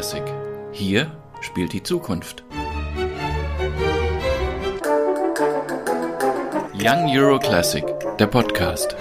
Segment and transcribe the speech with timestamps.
[0.00, 0.24] Classic.
[0.72, 2.42] Hier spielt die Zukunft.
[6.72, 7.84] Young Euro Classic,
[8.18, 8.96] der Podcast.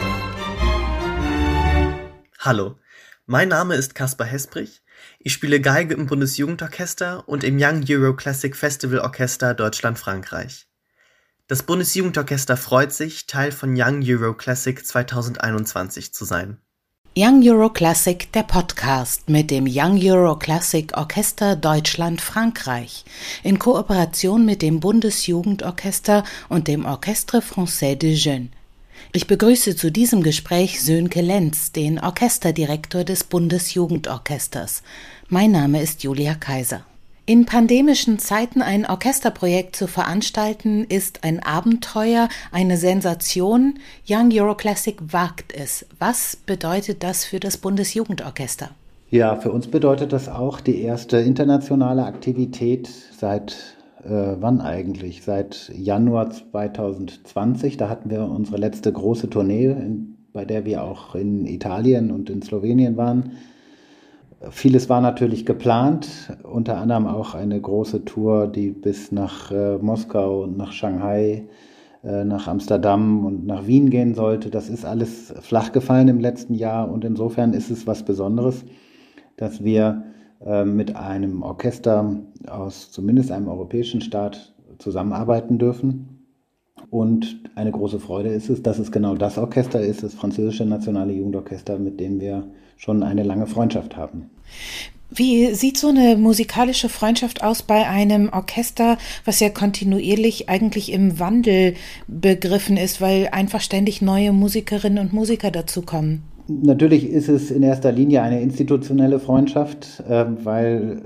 [2.40, 2.76] Hallo,
[3.28, 4.82] mein Name ist Caspar Hesprich.
[5.20, 10.68] Ich spiele Geige im Bundesjugendorchester und im Young Euro Classic Festival Orchester Deutschland-Frankreich.
[11.48, 16.60] Das Bundesjugendorchester freut sich, Teil von Young Euro Classic 2021 zu sein.
[17.18, 23.04] Young Euro Classic, der Podcast mit dem Young Euro Classic Orchester Deutschland Frankreich
[23.44, 28.50] in Kooperation mit dem Bundesjugendorchester und dem Orchestre Français des Jeunes.
[29.12, 34.84] Ich begrüße zu diesem Gespräch Sönke Lenz, den Orchesterdirektor des Bundesjugendorchesters.
[35.30, 36.86] Mein Name ist Julia Kaiser.
[37.30, 43.76] In pandemischen Zeiten ein Orchesterprojekt zu veranstalten, ist ein Abenteuer, eine Sensation.
[44.10, 45.86] Young Euroclassic wagt es.
[46.00, 48.72] Was bedeutet das für das Bundesjugendorchester?
[49.12, 55.22] Ja, für uns bedeutet das auch die erste internationale Aktivität seit äh, wann eigentlich?
[55.22, 57.78] Seit Januar 2020.
[57.78, 62.32] Da hatten wir unsere letzte große Tournee, in, bei der wir auch in Italien und
[62.32, 63.34] in Slowenien waren.
[64.52, 70.46] Vieles war natürlich geplant, unter anderem auch eine große Tour, die bis nach äh, Moskau
[70.46, 71.50] nach Shanghai,
[72.04, 74.50] äh, nach Amsterdam und nach Wien gehen sollte.
[74.50, 78.64] Das ist alles flach gefallen im letzten Jahr und insofern ist es was Besonderes,
[79.36, 80.06] dass wir
[80.46, 82.16] äh, mit einem Orchester
[82.48, 86.19] aus zumindest einem europäischen Staat zusammenarbeiten dürfen.
[86.90, 91.14] Und eine große Freude ist es, dass es genau das Orchester ist, das französische Nationale
[91.14, 92.46] Jugendorchester, mit dem wir
[92.78, 94.30] schon eine lange Freundschaft haben.
[95.12, 101.20] Wie sieht so eine musikalische Freundschaft aus bei einem Orchester, was ja kontinuierlich eigentlich im
[101.20, 101.74] Wandel
[102.08, 106.22] begriffen ist, weil einfach ständig neue Musikerinnen und Musiker dazukommen?
[106.48, 111.02] Natürlich ist es in erster Linie eine institutionelle Freundschaft, äh, weil,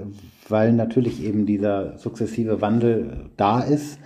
[0.49, 3.99] weil natürlich eben dieser sukzessive Wandel da ist.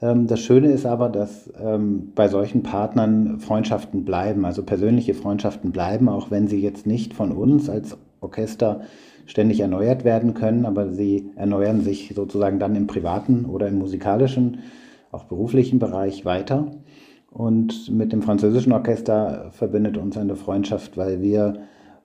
[0.00, 5.72] Ähm, das Schöne ist aber, dass ähm, bei solchen Partnern Freundschaften bleiben, also persönliche Freundschaften
[5.72, 8.82] bleiben, auch wenn sie jetzt nicht von uns als Orchester
[9.26, 14.60] ständig erneuert werden können, aber sie erneuern sich sozusagen dann im privaten oder im musikalischen,
[15.12, 16.72] auch beruflichen Bereich weiter.
[17.30, 21.60] Und mit dem französischen Orchester verbindet uns eine Freundschaft, weil wir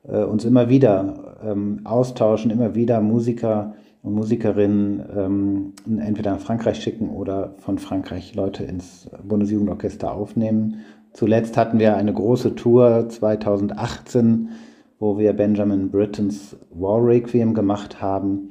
[0.08, 7.10] äh, uns immer wieder ähm, austauschen, immer wieder Musiker Musikerinnen ähm, entweder nach Frankreich schicken
[7.10, 10.82] oder von Frankreich Leute ins Bundesjugendorchester aufnehmen.
[11.14, 14.50] Zuletzt hatten wir eine große Tour 2018,
[15.00, 18.50] wo wir Benjamin Brittons War Requiem gemacht haben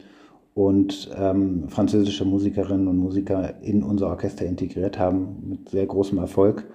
[0.54, 6.66] und ähm, französische Musikerinnen und Musiker in unser Orchester integriert haben mit sehr großem Erfolg.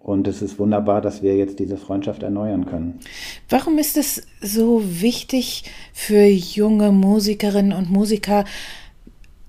[0.00, 3.00] Und es ist wunderbar, dass wir jetzt diese Freundschaft erneuern können.
[3.48, 8.44] Warum ist es so wichtig für junge Musikerinnen und Musiker,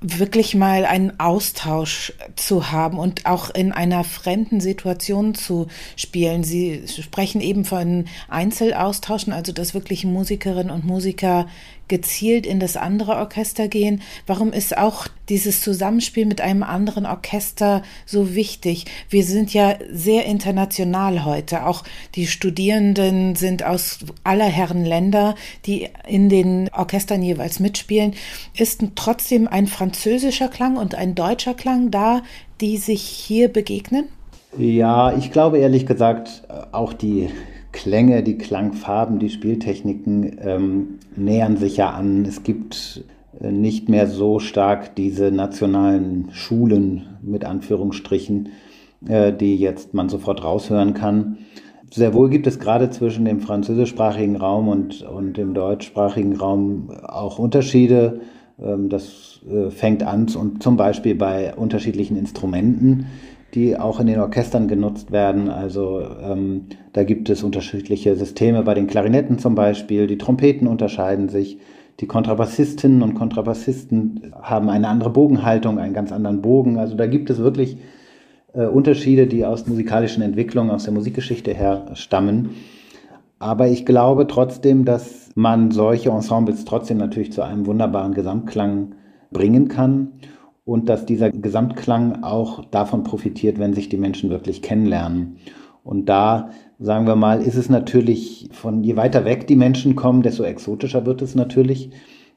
[0.01, 5.67] wirklich mal einen Austausch zu haben und auch in einer fremden Situation zu
[5.97, 6.43] spielen.
[6.43, 11.47] Sie sprechen eben von Einzelaustauschen, also dass wirklich Musikerinnen und Musiker
[11.89, 14.01] gezielt in das andere Orchester gehen?
[14.25, 18.85] Warum ist auch dieses Zusammenspiel mit einem anderen Orchester so wichtig?
[19.09, 21.65] Wir sind ja sehr international heute.
[21.65, 21.83] Auch
[22.15, 25.35] die Studierenden sind aus aller Herren Länder,
[25.65, 28.13] die in den Orchestern jeweils mitspielen.
[28.57, 32.21] Ist trotzdem ein französischer Klang und ein deutscher Klang da,
[32.61, 34.05] die sich hier begegnen?
[34.57, 37.29] Ja, ich glaube ehrlich gesagt, auch die
[37.71, 42.25] Klänge, die Klangfarben, die Spieltechniken ähm, nähern sich ja an.
[42.25, 43.03] Es gibt
[43.39, 48.49] äh, nicht mehr so stark diese nationalen Schulen mit Anführungsstrichen,
[49.07, 51.37] äh, die jetzt man sofort raushören kann.
[51.91, 57.39] Sehr wohl gibt es gerade zwischen dem französischsprachigen Raum und, und dem deutschsprachigen Raum auch
[57.39, 58.21] Unterschiede.
[58.61, 63.07] Ähm, das äh, fängt an und zum Beispiel bei unterschiedlichen Instrumenten
[63.53, 65.49] die auch in den Orchestern genutzt werden.
[65.49, 70.07] Also ähm, da gibt es unterschiedliche Systeme bei den Klarinetten zum Beispiel.
[70.07, 71.57] Die Trompeten unterscheiden sich.
[71.99, 76.77] Die Kontrabassistinnen und Kontrabassisten haben eine andere Bogenhaltung, einen ganz anderen Bogen.
[76.77, 77.77] Also da gibt es wirklich
[78.53, 82.51] äh, Unterschiede, die aus musikalischen Entwicklungen, aus der Musikgeschichte her stammen.
[83.39, 88.95] Aber ich glaube trotzdem, dass man solche Ensembles trotzdem natürlich zu einem wunderbaren Gesamtklang
[89.31, 90.13] bringen kann
[90.69, 95.37] und dass dieser Gesamtklang auch davon profitiert, wenn sich die Menschen wirklich kennenlernen.
[95.83, 100.21] Und da, sagen wir mal, ist es natürlich von je weiter weg die Menschen kommen,
[100.21, 101.89] desto exotischer wird es natürlich.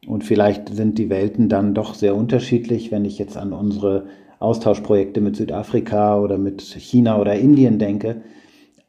[0.06, 4.06] Und vielleicht sind die Welten dann doch sehr unterschiedlich, wenn ich jetzt an unsere
[4.38, 8.22] Austauschprojekte mit Südafrika oder mit China oder Indien denke.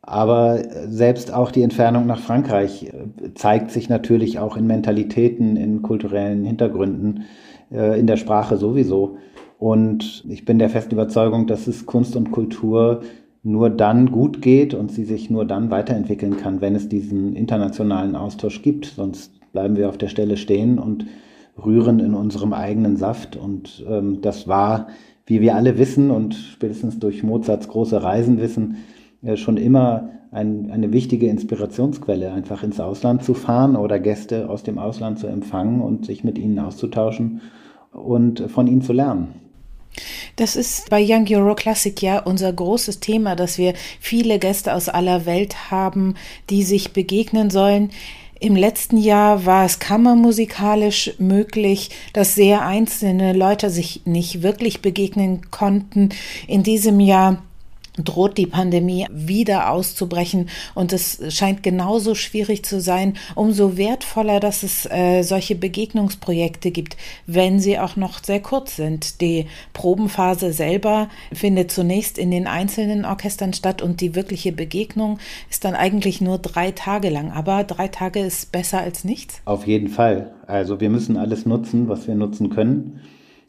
[0.02, 5.82] Aber selbst auch die Entfernung nach Frankreich äh, zeigt sich natürlich auch in Mentalitäten, in
[5.82, 7.26] kulturellen Hintergründen,
[7.74, 9.18] äh, in der Sprache sowieso.
[9.58, 13.02] Und ich bin der festen Überzeugung, dass es Kunst und Kultur
[13.44, 18.16] nur dann gut geht und sie sich nur dann weiterentwickeln kann, wenn es diesen internationalen
[18.16, 18.86] Austausch gibt.
[18.86, 21.06] Sonst bleiben wir auf der Stelle stehen und
[21.64, 23.36] rühren in unserem eigenen Saft.
[23.36, 24.88] Und ähm, das war,
[25.26, 28.78] wie wir alle wissen und spätestens durch Mozarts große Reisen wissen,
[29.22, 34.64] äh, schon immer ein, eine wichtige Inspirationsquelle, einfach ins Ausland zu fahren oder Gäste aus
[34.64, 37.42] dem Ausland zu empfangen und sich mit ihnen auszutauschen
[37.92, 39.43] und von ihnen zu lernen.
[40.36, 44.90] Das ist bei Young Euro Classic ja unser großes Thema, dass wir viele Gäste aus
[44.90, 46.16] aller Welt haben,
[46.50, 47.92] die sich begegnen sollen.
[48.40, 55.50] Im letzten Jahr war es kammermusikalisch möglich, dass sehr einzelne Leute sich nicht wirklich begegnen
[55.50, 56.10] konnten.
[56.48, 57.42] In diesem Jahr
[57.98, 64.64] droht die Pandemie wieder auszubrechen und es scheint genauso schwierig zu sein, umso wertvoller, dass
[64.64, 66.98] es äh, solche Begegnungsprojekte gibt,
[67.28, 69.22] wenn sie auch noch sehr kurz sind.
[69.22, 75.20] Die Probenphase selber findet zunächst in den einzelnen Orchestern statt und die wirkliche Begegnung
[75.50, 77.32] ist dann eigentlich nur drei Tage lang.
[77.32, 79.42] Aber drei Tage ist besser als nichts?
[79.46, 80.34] Auf jeden Fall.
[80.48, 83.02] Also wir müssen alles nutzen, was wir nutzen können.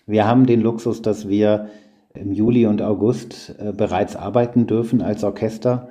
[0.06, 1.70] Wir haben den Luxus, dass wir
[2.14, 5.88] im Juli und August äh, bereits arbeiten dürfen als Orchester.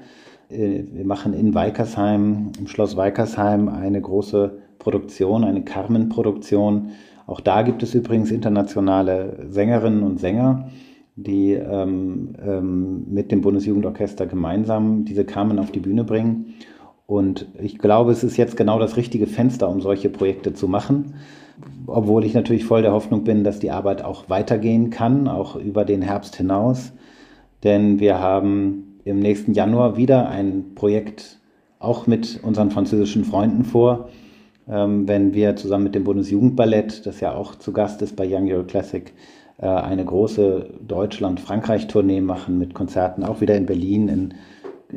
[0.49, 6.91] Äh, wir machen in Weikersheim, im Schloss Weikersheim, eine große Produktion, eine Carmen-Produktion.
[7.27, 10.69] Auch da gibt es übrigens internationale Sängerinnen und Sänger,
[11.15, 16.53] die ähm, ähm, mit dem Bundesjugendorchester gemeinsam diese Carmen auf die Bühne bringen.
[17.05, 21.15] Und ich glaube, es ist jetzt genau das richtige Fenster, um solche Projekte zu machen
[21.88, 25.86] obwohl ich natürlich voll der Hoffnung bin, dass die Arbeit auch weitergehen kann, auch über
[25.86, 26.94] den Herbst hinaus.
[27.63, 31.39] Denn wir haben im nächsten Januar wieder ein Projekt
[31.80, 34.10] auch mit unseren französischen Freunden vor,
[34.68, 38.50] ähm, wenn wir zusammen mit dem Bundesjugendballett, das ja auch zu Gast ist bei Young
[38.50, 39.13] Euro Classic,
[39.57, 44.33] äh, eine große Deutschland-Frankreich-Tournee machen mit Konzerten auch wieder in Berlin, in,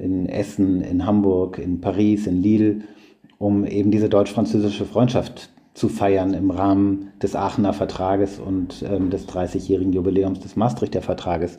[0.01, 2.83] in Essen, in Hamburg, in Paris, in Lille,
[3.39, 9.29] um eben diese deutsch-französische Freundschaft zu feiern im Rahmen des Aachener Vertrages und ähm, des
[9.29, 11.59] 30-jährigen Jubiläums des Maastrichter Vertrages.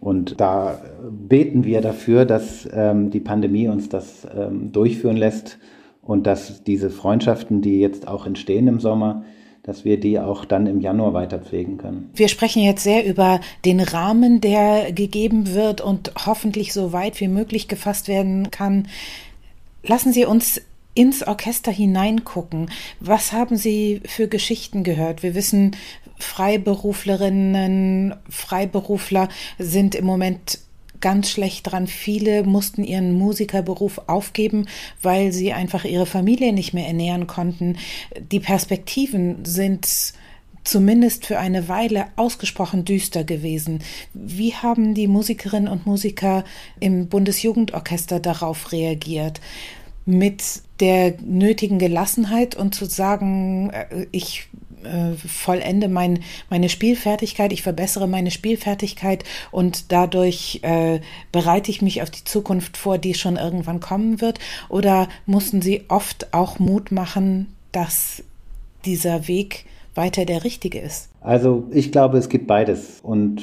[0.00, 0.80] Und da
[1.10, 5.58] beten wir dafür, dass ähm, die Pandemie uns das ähm, durchführen lässt
[6.02, 9.24] und dass diese Freundschaften, die jetzt auch entstehen im Sommer,
[9.62, 12.10] dass wir die auch dann im Januar weiter pflegen können.
[12.14, 17.28] Wir sprechen jetzt sehr über den Rahmen, der gegeben wird und hoffentlich so weit wie
[17.28, 18.88] möglich gefasst werden kann.
[19.82, 20.62] Lassen Sie uns
[20.94, 22.70] ins Orchester hineingucken.
[23.00, 25.22] Was haben Sie für Geschichten gehört?
[25.22, 25.76] Wir wissen,
[26.18, 30.60] Freiberuflerinnen, Freiberufler sind im Moment
[31.00, 31.86] ganz schlecht dran.
[31.86, 34.68] Viele mussten ihren Musikerberuf aufgeben,
[35.02, 37.76] weil sie einfach ihre Familie nicht mehr ernähren konnten.
[38.32, 40.14] Die Perspektiven sind
[40.62, 43.80] zumindest für eine Weile ausgesprochen düster gewesen.
[44.14, 46.44] Wie haben die Musikerinnen und Musiker
[46.80, 49.40] im Bundesjugendorchester darauf reagiert?
[50.06, 50.42] mit
[50.80, 54.48] der nötigen Gelassenheit und zu sagen, äh, ich
[54.84, 56.20] äh, vollende mein,
[56.50, 61.00] meine Spielfertigkeit, ich verbessere meine Spielfertigkeit und dadurch äh,
[61.32, 64.38] bereite ich mich auf die Zukunft vor, die schon irgendwann kommen wird?
[64.68, 68.22] Oder mussten Sie oft auch Mut machen, dass
[68.84, 71.08] dieser Weg weiter der richtige ist?
[71.20, 73.42] Also ich glaube, es gibt beides und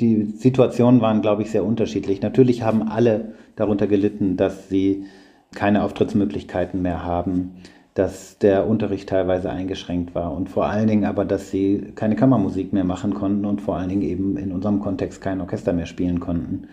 [0.00, 2.22] die Situationen waren, glaube ich, sehr unterschiedlich.
[2.22, 5.04] Natürlich haben alle darunter gelitten, dass sie
[5.54, 7.56] keine Auftrittsmöglichkeiten mehr haben,
[7.94, 12.72] dass der Unterricht teilweise eingeschränkt war und vor allen Dingen aber, dass sie keine Kammermusik
[12.72, 16.20] mehr machen konnten und vor allen Dingen eben in unserem Kontext kein Orchester mehr spielen
[16.20, 16.68] konnten.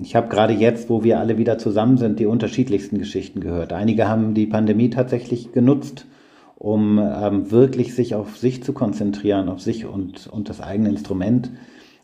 [0.00, 3.72] Ich habe gerade jetzt, wo wir alle wieder zusammen sind, die unterschiedlichsten Geschichten gehört.
[3.72, 6.06] Einige haben die Pandemie tatsächlich genutzt,
[6.56, 11.50] um ähm, wirklich sich auf sich zu konzentrieren, auf sich und, und das eigene Instrument.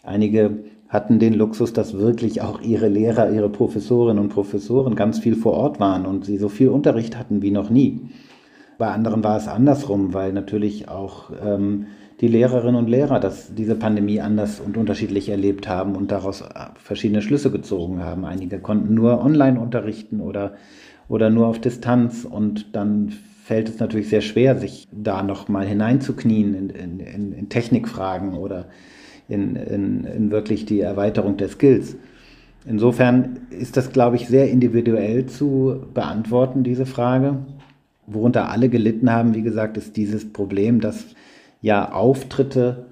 [0.02, 5.37] Einige hatten den Luxus, dass wirklich auch ihre Lehrer, ihre Professorinnen und Professoren ganz viel
[5.37, 8.09] vor Ort waren und sie so viel Unterricht hatten wie noch nie.
[8.78, 11.87] Bei anderen war es andersrum, weil natürlich auch ähm,
[12.21, 16.47] die Lehrerinnen und Lehrer das, diese Pandemie anders und unterschiedlich erlebt haben und daraus äh,
[16.76, 18.25] verschiedene Schlüsse gezogen haben.
[18.25, 20.54] Einige konnten nur online unterrichten oder,
[21.09, 23.12] oder nur auf Distanz und dann
[23.45, 28.66] fällt es natürlich sehr schwer, sich da nochmal hineinzuknien in, in, in, in Technikfragen oder
[29.28, 31.97] in, in, in wirklich die Erweiterung der Skills.
[32.66, 37.38] Insofern ist das, glaube ich, sehr individuell zu beantworten, diese Frage.
[38.06, 41.06] Worunter alle gelitten haben, wie gesagt, ist dieses Problem, dass
[41.61, 42.87] ja Auftritte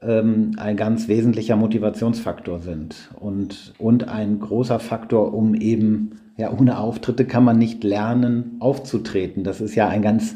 [0.00, 6.78] ähm, ein ganz wesentlicher Motivationsfaktor sind und, und ein großer Faktor, um eben, ja, ohne
[6.78, 9.44] Auftritte kann man nicht lernen, aufzutreten.
[9.44, 10.34] Das ist ja ein ganz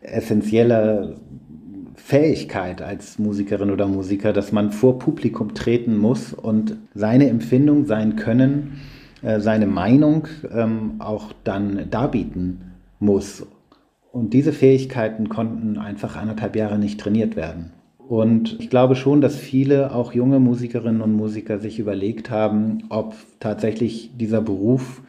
[0.00, 1.16] essentielle
[2.04, 8.16] Fähigkeit als Musikerin oder Musiker, dass man vor Publikum treten muss und seine Empfindung, sein
[8.16, 8.80] Können,
[9.22, 13.46] äh, seine Meinung ähm, auch dann darbieten muss.
[14.10, 17.70] Und diese Fähigkeiten konnten einfach anderthalb Jahre nicht trainiert werden.
[17.98, 23.14] Und ich glaube schon, dass viele, auch junge Musikerinnen und Musiker, sich überlegt haben, ob
[23.40, 25.02] tatsächlich dieser Beruf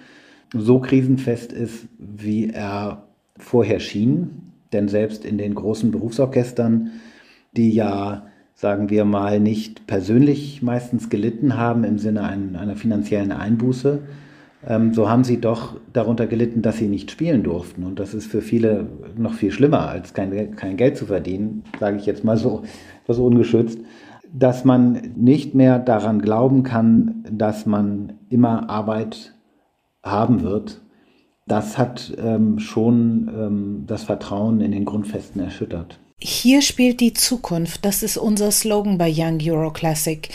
[0.56, 3.04] so krisenfest ist, wie er
[3.38, 4.53] vorher schien.
[4.74, 6.92] Denn selbst in den großen Berufsorchestern,
[7.56, 14.02] die ja, sagen wir mal, nicht persönlich meistens gelitten haben im Sinne einer finanziellen Einbuße,
[14.68, 17.84] ähm, so haben sie doch darunter gelitten, dass sie nicht spielen durften.
[17.84, 18.88] Und das ist für viele
[19.18, 22.64] noch viel schlimmer, als kein, kein Geld zu verdienen, sage ich jetzt mal so,
[23.08, 23.80] so ungeschützt,
[24.32, 29.34] dass man nicht mehr daran glauben kann, dass man immer Arbeit
[30.02, 30.82] haben wird,
[31.46, 36.00] das hat ähm, schon ähm, das Vertrauen in den Grundfesten erschüttert.
[36.20, 37.84] Hier spielt die Zukunft.
[37.84, 40.30] Das ist unser Slogan bei Young Euro Classic.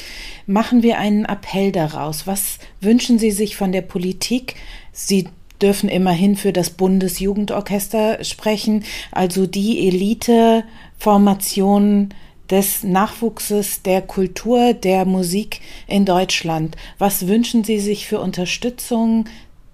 [0.47, 2.27] Machen wir einen Appell daraus.
[2.27, 4.57] Was wünschen Sie sich von der Politik?
[4.93, 5.29] Sie
[5.63, 12.11] dürfen immerhin für das Bundesjugendorchester sprechen, also die Eliteformation
[12.51, 16.77] des Nachwuchses der Kultur, der Musik in Deutschland.
[16.99, 19.25] Was wünschen Sie sich für Unterstützung,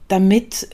[0.09, 0.69] damit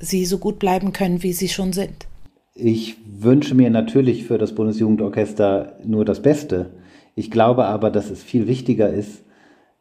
[0.00, 2.06] Sie so gut bleiben können, wie Sie schon sind?
[2.54, 6.70] Ich wünsche mir natürlich für das Bundesjugendorchester nur das Beste.
[7.14, 9.22] Ich glaube aber, dass es viel wichtiger ist,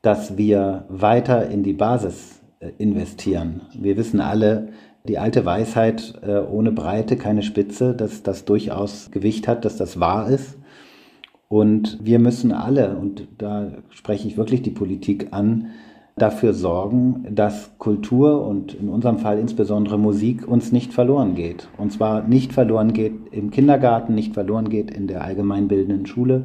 [0.01, 3.61] dass wir weiter in die Basis äh, investieren.
[3.77, 4.69] Wir wissen alle,
[5.07, 9.99] die alte Weisheit äh, ohne Breite keine Spitze, dass das durchaus Gewicht hat, dass das
[9.99, 10.57] wahr ist.
[11.49, 15.67] Und wir müssen alle, und da spreche ich wirklich die Politik an,
[16.17, 21.69] dafür sorgen, dass Kultur und in unserem Fall insbesondere Musik uns nicht verloren geht.
[21.77, 26.43] Und zwar nicht verloren geht im Kindergarten, nicht verloren geht in der allgemeinbildenden Schule,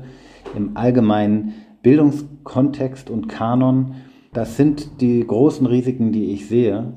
[0.55, 3.95] im allgemeinen Bildungskontext und Kanon.
[4.35, 6.93] Das sind die großen Risiken, die ich sehe.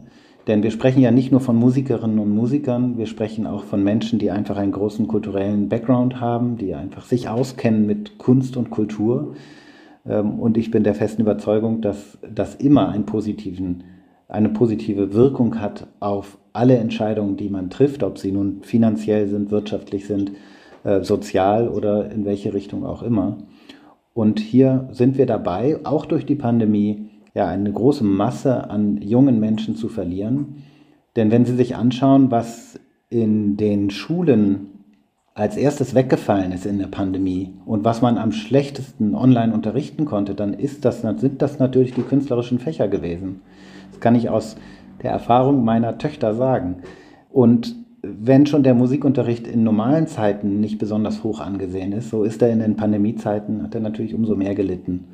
[0.48, 4.20] Denn wir sprechen ja nicht nur von Musikerinnen und Musikern, wir sprechen auch von Menschen,
[4.20, 9.34] die einfach einen großen kulturellen Background haben, die einfach sich auskennen mit Kunst und Kultur
[10.13, 13.83] und ich bin der festen Überzeugung, dass das immer einen positiven,
[14.27, 19.51] eine positive Wirkung hat auf alle Entscheidungen, die man trifft, ob sie nun finanziell sind,
[19.51, 20.31] wirtschaftlich sind,
[20.83, 23.38] äh, sozial oder in welche Richtung auch immer.
[24.13, 29.39] Und hier sind wir dabei, auch durch die Pandemie, ja, eine große Masse an jungen
[29.39, 30.63] Menschen zu verlieren.
[31.17, 34.75] Denn wenn Sie sich anschauen, was in den Schulen
[35.36, 40.34] als erstes weggefallen ist in der Pandemie und was man am schlechtesten online unterrichten konnte,
[40.34, 43.42] dann ist das, sind das natürlich die künstlerischen Fächer gewesen.
[43.92, 44.56] Das kann ich aus
[45.04, 46.77] der Erfahrung meiner Töchter sagen.
[47.30, 52.42] Und wenn schon der Musikunterricht in normalen Zeiten nicht besonders hoch angesehen ist, so ist
[52.42, 55.10] er in den Pandemiezeiten, hat er natürlich umso mehr gelitten.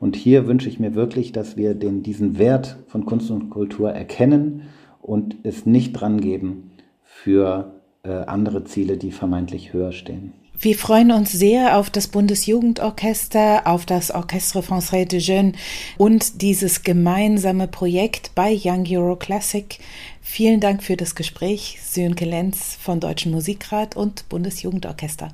[0.00, 3.90] Und hier wünsche ich mir wirklich, dass wir den, diesen Wert von Kunst und Kultur
[3.90, 4.64] erkennen
[5.00, 6.72] und es nicht dran geben
[7.04, 10.32] für andere Ziele, die vermeintlich höher stehen.
[10.58, 15.56] Wir freuen uns sehr auf das Bundesjugendorchester, auf das Orchestre Français de Jeunes
[15.98, 19.78] und dieses gemeinsame Projekt bei Young Euro Classic.
[20.20, 25.32] Vielen Dank für das Gespräch, Sönke Lenz von Deutschen Musikrat und Bundesjugendorchester.